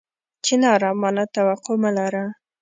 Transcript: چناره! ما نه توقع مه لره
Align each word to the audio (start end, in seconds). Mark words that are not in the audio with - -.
چناره! 0.45 0.91
ما 1.01 1.09
نه 1.17 1.23
توقع 1.35 1.75
مه 1.83 1.91
لره 1.97 2.23